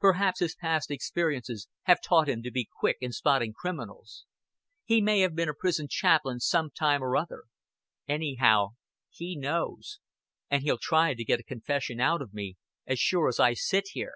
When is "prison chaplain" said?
5.52-6.40